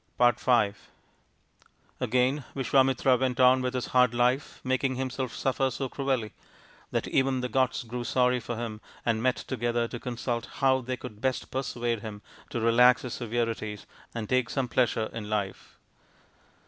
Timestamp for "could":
10.97-11.21